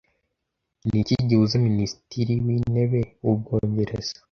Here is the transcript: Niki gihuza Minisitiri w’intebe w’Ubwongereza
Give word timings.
Niki 0.87 1.13
gihuza 1.29 1.55
Minisitiri 1.67 2.33
w’intebe 2.45 2.99
w’Ubwongereza 3.23 4.13